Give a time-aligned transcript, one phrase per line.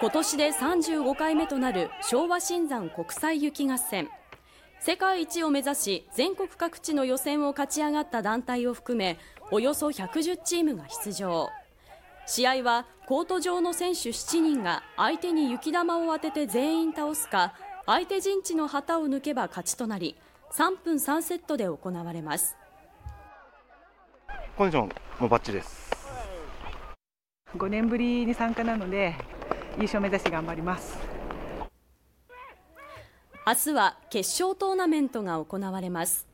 [0.00, 4.08] 今年で35回目となる昭和新山国際雪合戦。
[4.80, 9.18] 世界一を目指し全国各地の予選を勝ち上がった団体を含め
[9.50, 11.50] およそ110チームが出場。
[12.24, 17.52] 試合はコート上の選手7人が相手に雪玉を当てて全員倒すか
[17.84, 20.16] 相手陣地の旗を抜けば勝ちとなり
[20.54, 22.56] 3分3セットで行われます。
[24.56, 25.90] コンディションもバッチリです。
[27.54, 29.14] 5年ぶりに参加なので
[29.76, 30.98] 優勝目指して頑張ります。
[33.46, 36.26] 明日は決勝トーナメントが行われます。